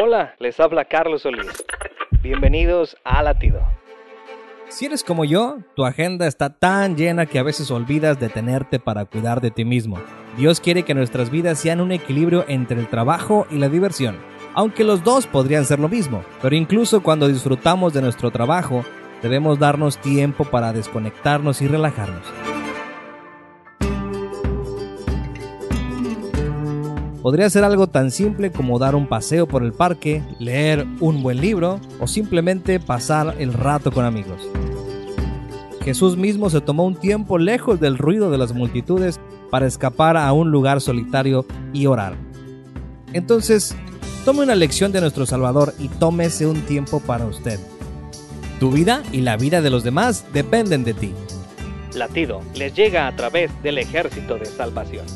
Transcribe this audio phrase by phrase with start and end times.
[0.00, 1.64] Hola, les habla Carlos Solís.
[2.22, 3.60] Bienvenidos a Latido.
[4.68, 9.06] Si eres como yo, tu agenda está tan llena que a veces olvidas detenerte para
[9.06, 9.98] cuidar de ti mismo.
[10.36, 14.18] Dios quiere que nuestras vidas sean un equilibrio entre el trabajo y la diversión,
[14.54, 18.84] aunque los dos podrían ser lo mismo, pero incluso cuando disfrutamos de nuestro trabajo,
[19.20, 22.22] debemos darnos tiempo para desconectarnos y relajarnos.
[27.22, 31.40] Podría ser algo tan simple como dar un paseo por el parque, leer un buen
[31.40, 34.40] libro o simplemente pasar el rato con amigos.
[35.82, 39.18] Jesús mismo se tomó un tiempo lejos del ruido de las multitudes
[39.50, 42.14] para escapar a un lugar solitario y orar.
[43.12, 43.74] Entonces,
[44.24, 47.58] tome una lección de nuestro Salvador y tómese un tiempo para usted.
[48.60, 51.14] Tu vida y la vida de los demás dependen de ti.
[51.94, 55.06] Latido les llega a través del ejército de salvación.